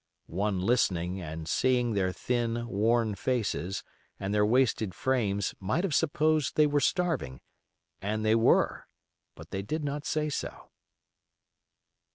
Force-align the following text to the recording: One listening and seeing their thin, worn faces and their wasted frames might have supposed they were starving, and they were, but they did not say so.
One 0.25 0.59
listening 0.59 1.21
and 1.21 1.47
seeing 1.47 1.93
their 1.93 2.11
thin, 2.11 2.67
worn 2.67 3.13
faces 3.13 3.83
and 4.19 4.33
their 4.33 4.43
wasted 4.43 4.95
frames 4.95 5.53
might 5.59 5.83
have 5.83 5.93
supposed 5.93 6.55
they 6.55 6.65
were 6.65 6.79
starving, 6.79 7.39
and 8.01 8.25
they 8.25 8.33
were, 8.33 8.87
but 9.35 9.51
they 9.51 9.61
did 9.61 9.83
not 9.83 10.07
say 10.07 10.27
so. 10.29 10.71